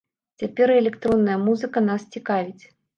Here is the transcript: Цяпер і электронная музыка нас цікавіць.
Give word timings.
Цяпер 0.43 0.73
і 0.77 0.79
электронная 0.83 1.37
музыка 1.47 1.87
нас 1.89 2.11
цікавіць. 2.17 2.63